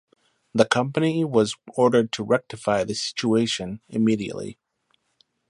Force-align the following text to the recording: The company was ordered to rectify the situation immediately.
The 0.55 0.65
company 0.65 1.23
was 1.23 1.55
ordered 1.77 2.11
to 2.13 2.23
rectify 2.23 2.83
the 2.83 2.95
situation 2.95 3.81
immediately. 3.87 4.57